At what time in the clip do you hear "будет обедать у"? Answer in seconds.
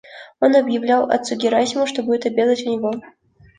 2.01-2.71